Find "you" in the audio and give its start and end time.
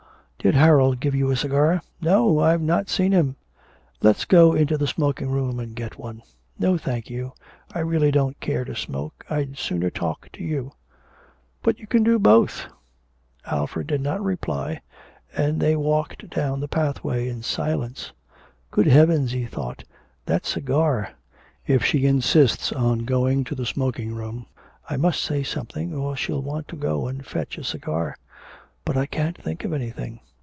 1.13-1.29, 7.11-7.33, 10.43-10.71, 11.77-11.85